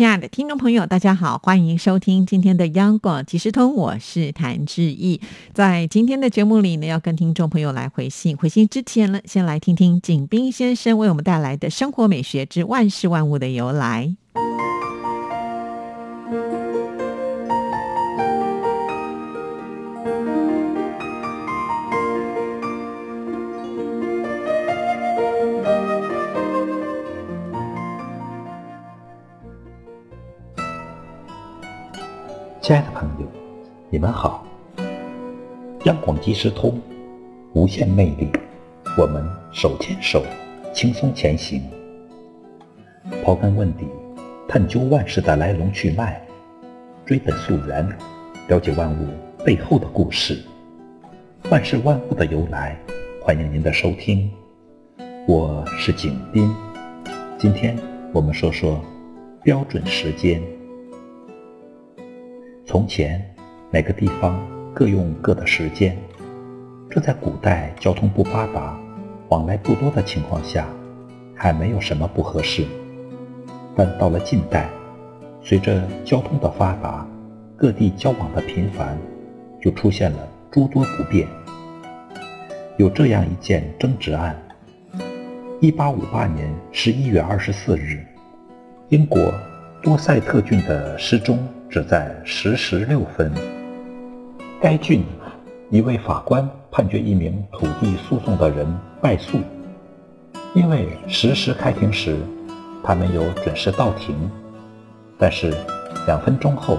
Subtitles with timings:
[0.00, 5.20] 亲爱的听众朋友，大家好，欢迎收听今天的央广即时通，我是谭志毅。
[5.52, 8.34] 在今天的节目里呢，要跟听众朋友来回信。
[8.34, 14.16] 回信之前呢，先来听听景斌先生为我们带来的生活美学之万事万物的由来。
[32.70, 33.26] 亲爱的朋友，
[33.90, 34.46] 你们好！
[35.86, 36.80] 央广即时通，
[37.52, 38.30] 无限魅力，
[38.96, 40.22] 我们手牵手，
[40.72, 41.60] 轻松前行。
[43.24, 43.86] 刨根问底，
[44.46, 46.22] 探究万事的来龙去脉，
[47.04, 47.84] 追本溯源，
[48.46, 49.08] 了解万物
[49.44, 50.40] 背后的故事。
[51.50, 52.78] 万事万物的由来，
[53.20, 54.30] 欢迎您的收听。
[55.26, 56.54] 我是景斌，
[57.36, 57.76] 今天
[58.12, 58.80] 我们说说
[59.42, 60.40] 标准时间。
[62.70, 63.20] 从前，
[63.72, 64.40] 每个地方
[64.72, 65.98] 各用各的时间，
[66.88, 68.78] 这在古代交通不发达、
[69.28, 70.68] 往来不多的情况下，
[71.34, 72.64] 还没有什么不合适。
[73.74, 74.70] 但到了近代，
[75.42, 77.04] 随着交通的发达，
[77.56, 78.96] 各地交往的频繁，
[79.60, 81.26] 就出现了诸多不便。
[82.76, 84.40] 有这样一件争执案：
[85.58, 87.98] 一八五八年十一月二十四日，
[88.90, 89.34] 英国
[89.82, 91.36] 多塞特郡的时钟。
[91.70, 93.30] 只在十时六分，
[94.60, 95.04] 该郡
[95.70, 98.66] 一位法官判决一名土地诉讼的人
[99.00, 99.38] 败诉，
[100.52, 102.18] 因为实时开庭时
[102.82, 104.28] 他没有准时到庭。
[105.16, 105.54] 但是
[106.08, 106.76] 两分钟后，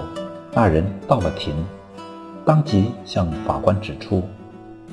[0.52, 1.54] 那人到了庭，
[2.44, 4.22] 当即向法官指出，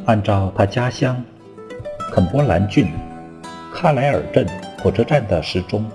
[0.05, 1.21] 按照他家乡
[2.09, 2.88] 肯伯兰郡
[3.75, 4.47] 喀莱尔镇
[4.81, 5.85] 火车站的时钟，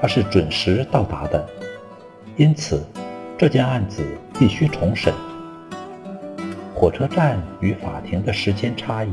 [0.00, 1.46] 他是准时到达的，
[2.36, 2.84] 因此。
[3.42, 4.04] 这件案子
[4.38, 5.12] 必须重审。
[6.72, 9.10] 火车站与法庭的时间差异，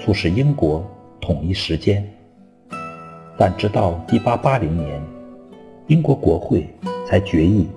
[0.00, 0.84] 促使英国
[1.20, 2.04] 统一时间。
[3.38, 5.00] 但直到1880年，
[5.86, 6.68] 英国国会
[7.06, 7.68] 才决议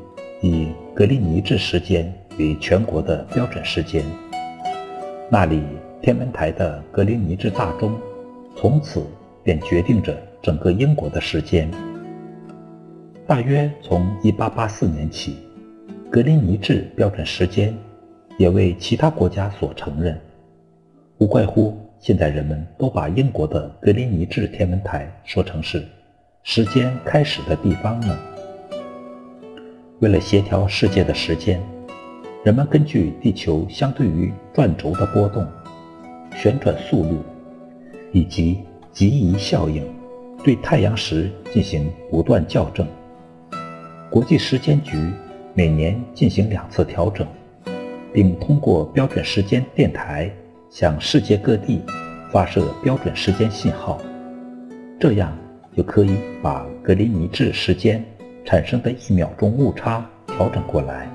[0.41, 4.03] 以格林尼治时间为全国的标准时间。
[5.29, 5.61] 那里
[6.01, 7.93] 天文台的格林尼治大钟，
[8.55, 9.05] 从此
[9.43, 11.69] 便决定着整个英国的时间。
[13.27, 15.37] 大约从1884年起。
[16.11, 17.71] 格林尼治标准时间
[18.39, 20.19] 也为其他国家所承认，
[21.19, 25.85] 无怪乎现在人们都把英国的格林尼治天文台说成是
[26.41, 28.19] 时间开始的地方呢。
[29.99, 31.61] 为了协调世界的时间，
[32.43, 35.45] 人们根据地球相对于转轴的波动、
[36.35, 37.19] 旋转速率
[38.11, 39.87] 以及极移效应，
[40.43, 42.87] 对太阳时进行不断校正。
[44.09, 44.97] 国际时间局。
[45.59, 47.27] 每年进行两次调整，
[48.13, 50.31] 并通过标准时间电台
[50.69, 51.81] 向世界各地
[52.31, 53.99] 发射标准时间信号，
[54.97, 55.37] 这样
[55.75, 58.01] 就可以把格林尼治时间
[58.45, 61.11] 产生的一秒钟误差调整过来。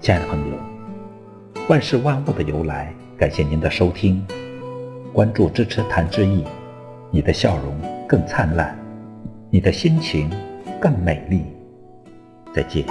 [0.00, 0.56] 亲爱的朋友，
[1.68, 4.26] 万事万物的由来，感谢您的收听，
[5.12, 6.42] 关注支持谭志毅，
[7.10, 7.74] 你的笑容
[8.08, 8.74] 更灿烂，
[9.50, 10.30] 你的心情。
[10.80, 11.44] 更美丽。
[12.54, 12.84] 再见。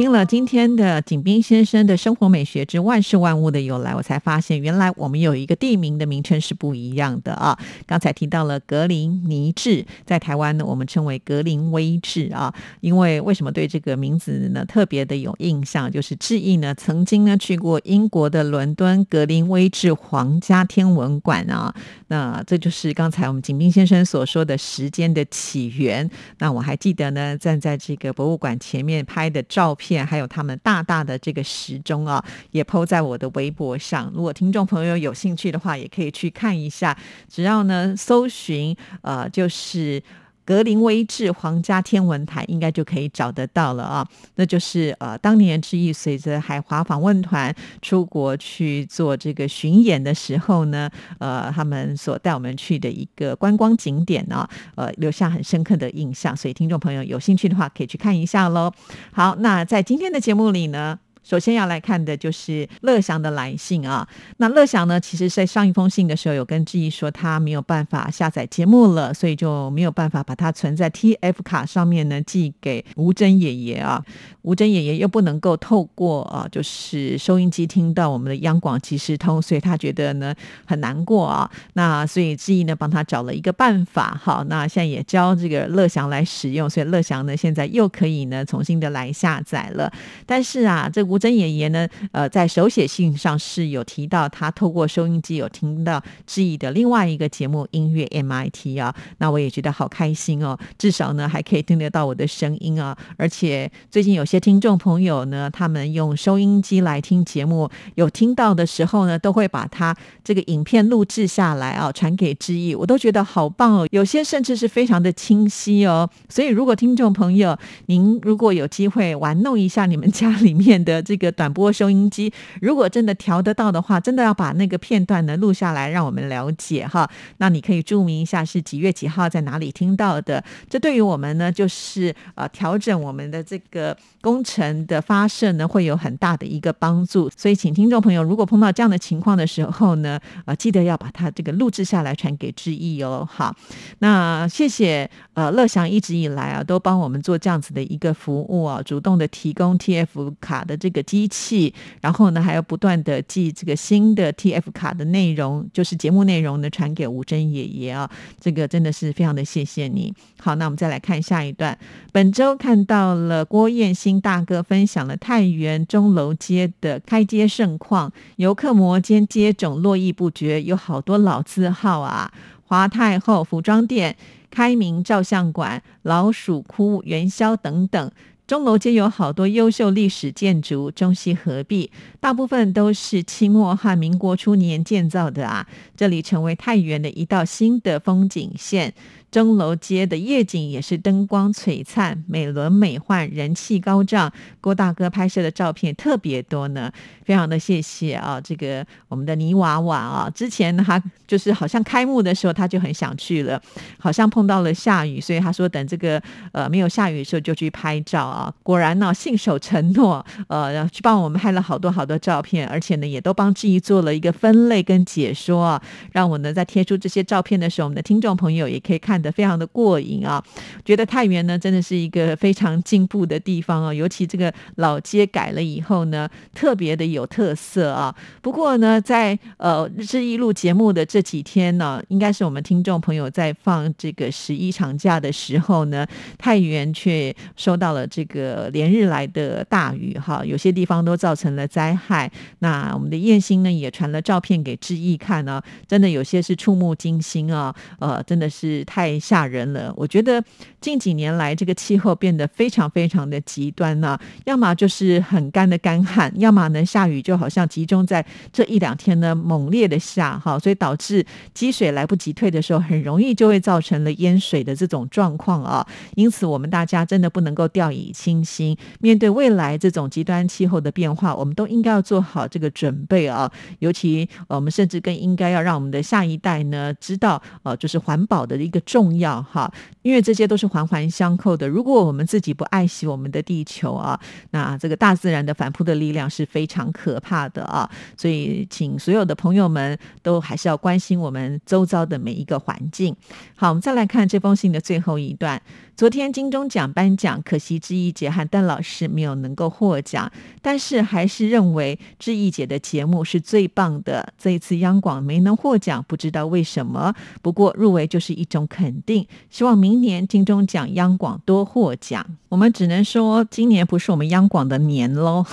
[0.00, 7.58] 听了今天的景斌先生的生活美学之万事万物的由来，我才发现原来我们有一个地名的名称是不一样的啊！
[7.86, 12.54] 刚才提到了格林尼治，在台湾呢，我们称为格林威治啊。
[12.80, 15.92] 因为为什么对这个名字呢特别的有印象？
[15.92, 21.74] 就是志毅呢曾经呢去过英国的伦敦格林威治皇家天文馆啊。
[22.08, 26.10] 那这就是刚才我们景斌先生所说的时间的起源。
[26.38, 29.89] 那我还记得呢，站在这个博物馆前面拍的照片。
[29.98, 34.10] 还有他们大大的这个时钟啊，也抛在我的微博上。
[34.14, 36.96] 如果听众朋友有兴趣的话，也可以去看一下。
[37.28, 40.02] 只要呢搜寻呃，就是。
[40.50, 44.04] 格林威治皇家天文台应该就可以找得到了啊。
[44.34, 54.44] 那就是呃，当年之意随着海华访问团出国去做这个巡演的时候呢，呃，他们所带我们去的一个观光景点呢，
[54.74, 56.36] 呃，留下很深刻的印象。
[56.36, 58.72] 所以听众朋友有兴趣的话，可以去看一下喽。
[59.12, 60.98] 好，那在今天的节目里呢。
[61.22, 64.06] 首先要来看的就是乐祥的来信啊。
[64.38, 74.04] 那乐祥呢，其实在上一封信的时候有跟志毅说，他没有办法下载节目了，所以就没有办法把它存在 TF 卡上面呢，寄给吴珍爷爷啊。
[74.42, 80.34] 吴珍爷爷又不能够透过啊，就是收音机听到我们的央广即时通，所以他觉得呢
[80.64, 81.50] 很难过啊。
[81.74, 89.92] 那所以志毅呢帮他找了一个办法，好，那现在也教这个乐祥来使用，所以乐祥呢现在又可以呢重新的来下载了。
[90.24, 120.99] 但是啊，这吴真爷爷呢，呃，在手写信上是有提到，他透过收音机有听到志毅的另外一个节目《音乐 MIT》啊，那我也觉得好开心哦，至少呢还可以听得到我的声音啊，而且最近有些听众朋友呢，他们用收音机来听节目，有听到的时候呢，都会把他这个影片录制下来啊，传给志毅，我都觉得好棒哦，有些甚至是非常的清晰哦，所以如果听众朋友您如果有机会玩弄一下你们家里面的。
[121.02, 127.10] 这个短波收音机，如果真的调得到的话，真的要把那个片段呢录下来，让我们了解哈。
[127.38, 130.44] 那你可以注明一下是几月几号在哪里听到的。
[130.68, 137.30] 这对于我们呢，就是呃调整我们的这个工程的发射呢，会有很大的一个帮助。
[137.34, 143.26] 所以，请听众朋友，如果碰到这样的情况的时候呢，呃，记得要把它这个录制下来传给志毅哦。
[143.30, 143.56] 好，
[144.00, 150.89] 那谢谢呃乐祥一直以来啊，都帮我们做这样子的一个服务啊，主动的提供 TF 卡的这。
[150.90, 158.10] 个机器，然后呢，还要不断的寄这个新的 TF 卡的内容，就是节目内容呢，传给吴珍爷爷啊。
[158.40, 160.12] 这个真的是非常的谢谢你。
[160.38, 161.78] 好，那我们再来看下一段。
[162.12, 172.32] 本周看到了郭彦新大哥分享了太原钟楼街的开街盛况，游客摩肩接踵，络绎不绝，有好多老字号啊，
[172.66, 174.16] 华太后服装店、
[174.50, 178.10] 开明照相馆、老鼠窟、元宵等等。
[178.50, 181.88] 钟楼街有好多优秀历史建筑，中西合璧，
[182.18, 185.64] 大部分都是清末和民国初年建造的啊！
[185.96, 188.92] 这里成为太原的一道新的风景线。
[189.30, 194.32] 钟楼街的夜景也是灯光璀璨、美轮美奂、人气高涨。
[194.60, 196.90] 郭大哥拍摄的照片特别多呢，
[197.24, 198.40] 非常的谢谢啊！
[198.40, 203.60] 这个我们的泥娃娃啊，之前他就是好像开幕的时候他就很想去了，
[203.98, 206.20] 好像碰到了下雨，所以他说等这个
[206.52, 208.52] 呃没有下雨的时候就去拍照啊。
[208.62, 215.82] 果然呢，信守承诺，呃，去帮我们拍了好多好多照片，而且呢也都帮志毅做了一个分类跟解说啊，
[216.12, 219.19] 让我呢在贴出这些照片的时候，我们的听众朋友也可以看。
[219.20, 220.42] 的非常的过瘾啊！
[220.84, 228.14] 觉得太原呢真的是一个非常进步的地方啊，尤其这个老街改了以后呢，特别的有特色啊。
[228.40, 236.06] 不过呢，在呃日一路节目的这几天呢，应该是我们听众朋友在放这个十一长假的时候呢，
[236.38, 242.30] 太原却收到了这个连日来的大雨哈，有些地方都造成了灾害。
[242.60, 249.09] 那我们的燕兴呢也传了照片给志毅看呢，真的有些是触目惊心啊，呃，真的是太。
[249.10, 249.92] 太吓人了！
[249.96, 250.42] 我觉得
[250.80, 265.84] 近几年来这个气候变得非常非常的极端呢，要么就是很干的干旱，要么呢下雨就好像集中在这一两天呢猛烈的下哈，所以导致积水来不及退的时候，很容易就会造成了淹水的这种状况啊。
[266.14, 273.50] 因此，我们大家真的不能够掉以轻心，面对未来这种极端气候的变化，我们都应该要做好这个准备啊。
[273.80, 278.99] 尤其我们甚至更应该要让我们的下一代呢知道，呃，就是环保的一个重。
[279.00, 281.66] 重要哈，因为这些都是环环相扣的。
[281.66, 287.90] 如果我们自己不爱惜我们的地球啊，那这个大自然的反扑的力量是非常可怕的啊。
[288.14, 293.16] 所以，请所有的朋友们都还是要关心我们周遭的每一个环境。
[293.56, 295.62] 好，我们再来看这封信的最后一段。
[296.00, 304.32] 昨天金钟奖颁奖，可惜志毅姐和邓老师没有能够获奖，但是还是认为志毅姐的节目是最棒的。
[304.38, 307.14] 这一次央广没能获奖，不知道为什么。
[307.42, 312.24] 不过入围就是一种肯定，希望明年金钟奖央广多获奖。
[312.48, 315.44] 我们只能说，今年不是我们央广的年喽。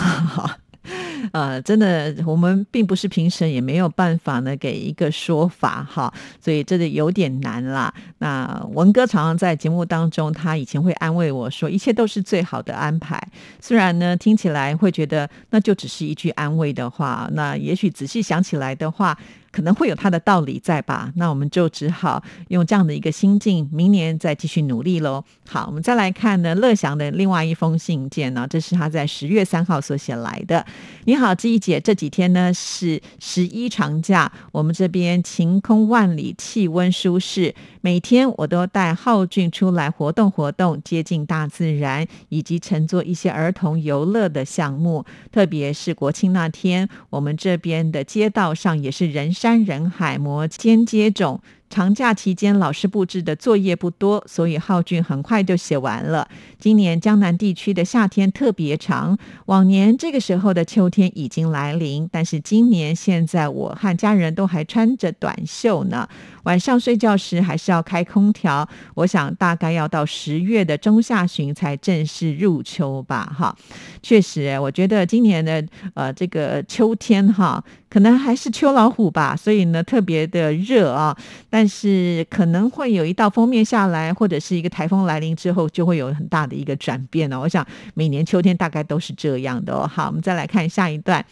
[1.31, 7.93] 呃，真的，我们并不是评审，也没有办法呢给一个说法哈，所以真的有点难啦。
[8.19, 13.21] 那文哥常常在节目当中，他以前会安慰我说，一切都是最好的安排。
[13.59, 19.17] 虽然呢，听起来会觉得那就只是一句安慰的话，那也许仔细想起来的话。
[19.57, 21.11] 可能会有它的道理在吧？
[21.15, 25.23] 那我们就只好用这样的一个心境，明年再继续努力喽。
[25.49, 30.63] 好，我们再来看呢，乐祥的另外一封信件呢，这是他在十月三号所写来的。
[31.05, 37.55] 你好，志毅姐，这几天呢是十一长假，我们这边晴空万里，气温舒适，
[37.87, 45.05] 每天我都带浩俊出来活动活动，接近大自然，以及乘坐一些儿童游乐的项目。
[45.31, 51.39] 特别是国庆那天，我们这边的街道上也是人山人海，摩肩接踵。
[51.69, 56.27] 长假期间，老师布置的作业不多，所以浩俊很快就写完了。
[56.57, 66.07] 今年江南地区的夏天特别长，往年这个时候的秋天已经来临，但是今年现在我和家人都还穿着短袖呢。
[66.43, 73.31] 晚上睡觉时还是要开空调，我想大概要到十月的中下旬才正式入秋吧。
[73.37, 73.53] 哈，
[74.01, 81.17] 确实，我觉得今年的呃这个秋天哈，可能还是秋老虎吧，所以呢特别的热啊。
[81.49, 87.39] 但是可能会有一道封面下来，或者是一个台风来临之后，就会有很大的一个转变呢。
[87.39, 89.87] 我想每年秋天大概都是这样的哦。
[89.87, 91.25] 好，我们再来看下一段。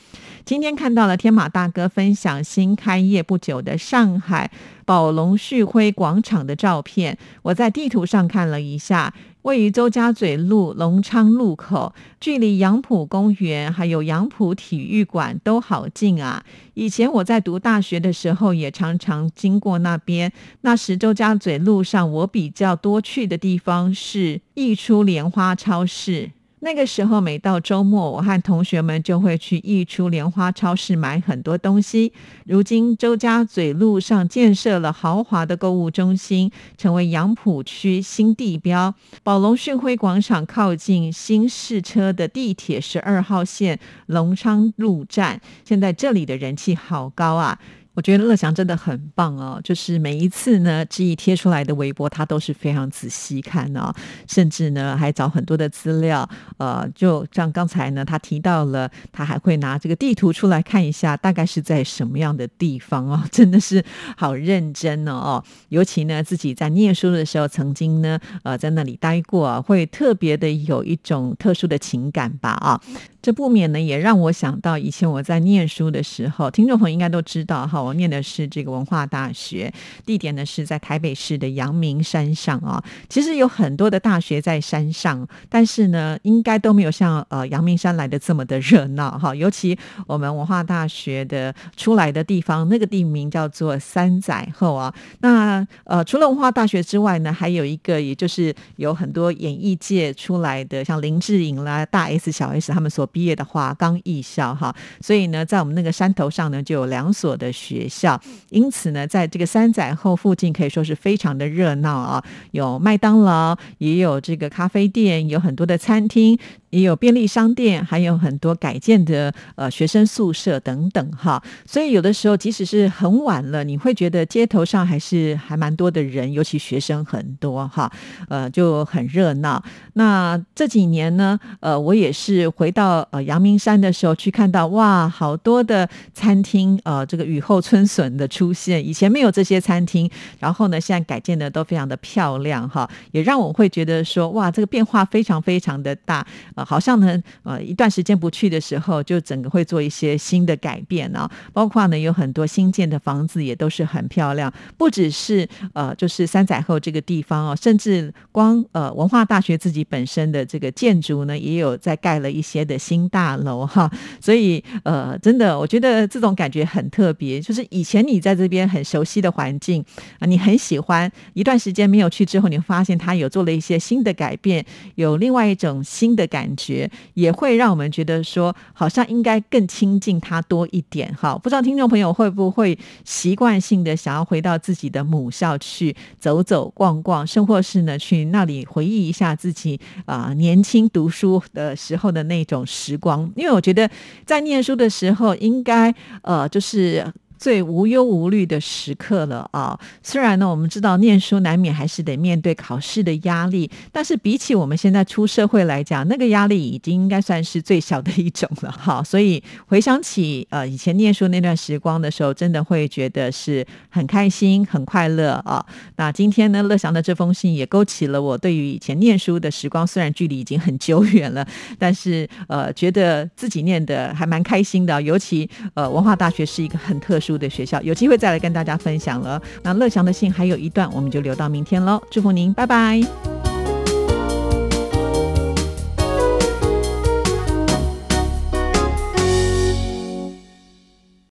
[0.45, 4.49] 今天看到了天马大哥分享新开业不久的上海
[4.85, 16.43] 宝龙旭辉广场的照片，我在地图上看了一下，位于周家嘴路隆昌路口，距离杨浦公园还有杨浦体育馆都好近啊。
[16.75, 20.31] 以前我在读大学的时候，也常常经过那边。
[20.61, 26.31] 那时周家嘴路上，我比较多去的地方是溢出莲花超市。
[26.65, 32.11] 那个时候，每到周末，我和同学们就会去益出莲花超市买很多东西。
[32.47, 38.95] 如今，周家嘴路上建设了豪华的购物中心，成为杨浦区新地标。
[39.21, 47.59] 宝龙讯辉广场靠近新市车的地铁十二号线隆昌路站，现在这里的人气好高啊！
[47.95, 53.93] 我觉得乐祥真的很棒哦，就是每一次呢，志毅贴出来的微博，他都是非常仔细看哦，
[54.27, 56.29] 甚至呢还找很多的资料。
[56.57, 63.83] 呃，就像刚才呢，他提到了，他还会拿这个地图出来看一下，大概是在什么样的地方哦， 真的是
[64.17, 65.41] 好认真哦。
[65.69, 72.81] 尤其呢，自己在念书的时候，曾经呢，呃，在那里待过，会特别的有一种特殊的情感吧啊。
[73.25, 79.73] 这不免呢，也让我想到以前我在念书的时候，听众朋友应该都知道哈，我念的是这个文化大学，
[80.05, 82.83] 地点呢是在台北市的阳明山上啊。
[83.09, 89.33] 其实有很多的大学在山上，但是呢，应该都没有像呃阳明山来的这么的热闹哈。
[89.33, 94.93] 尤其我们文化大学的出来的地方，那个地名叫做三载后啊。
[95.21, 103.09] 那呃，除了文化大学之外呢，还有一个，也就是有很多演艺界出来的，像林志颖啦、大 S、小 S 他们所。
[103.15, 108.19] 毕业的话，刚艺校哈，所以呢，在我们那个山头上呢，就有两所的学校，
[108.49, 116.37] 因此呢，在这个山仔后附近可以说是非常的热闹啊，有麦当劳，也有这个咖啡店，有很多的餐厅。
[116.75, 127.89] 也有便利商店，还有很多改建的呃学生宿舍等等哈，所以有的时候即使是很晚了，你会觉得街头上还是还蛮多的人，尤其学生很多哈，
[128.27, 129.63] 呃就很热闹。
[129.93, 146.64] 那这几年呢，呃我也是回到呃阳明山的时候去看到哇，好多的餐厅呃这个雨后春笋的出现，以前没有这些餐厅，然后呢现在改建的都非常的漂亮哈，也让我会觉得说哇这个变化非常非常的大啊。
[146.65, 169.85] 好像呢，呃，一段时间不去的时候，就整个会做一些新的改变啊，包括呢有很多新建的房子也都是很漂亮，不只是呃，就是三载后这个地方哦，甚至光呃文化大学自己本身的这个建筑呢，也有在盖了一些的新大楼哈，所以呃，真的我觉得这种感觉很特别，就是以前你在这边很熟悉的环境
[170.19, 176.54] 啊，你很喜欢，一段时间没有去之后，你会发现它有做了一些新的改变，有另外一种新的感。
[176.55, 181.37] 觉也会让我们觉得说，好像应该更亲近他多一点哈。
[181.37, 193.31] 不知道听众朋友会不会习惯性的想要回到自己的母校去走走逛逛，甚或是呢去那里回忆一下自己啊年轻读书的时候的那种时光？
[193.35, 193.89] 因为我觉得
[194.25, 197.05] 在念书的时候，应该呃就是。
[197.37, 199.77] 最无忧无虑的时刻了啊！
[200.01, 209.03] 虽然呢，我们知道念书难免还是得面对考试的压力，但是比起我们现在出社会来讲，那个压力已经应该算是最小的一种了哈。
[209.03, 215.63] 所以回想起呃以前念书那段时光的时候，真的会觉得是很开心、很快乐啊。
[215.97, 221.45] 那今天呢，乐祥的这封信也勾起了我对于以前念书的时光，虽然距离已经很久远了，
[221.77, 225.01] 但是呃觉得自己念的还蛮开心的。
[225.01, 227.24] 尤其呃文化大学是一个很特殊。
[227.25, 229.41] 殊的学校，有机会再来跟大家分享了。
[229.63, 232.01] 那乐祥的信还有一段，我们就留到明天喽。
[232.11, 233.44] 祝福您，拜拜。